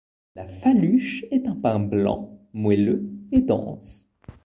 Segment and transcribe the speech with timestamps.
[0.35, 4.09] La faluche est un pain blanc, moelleux et dense.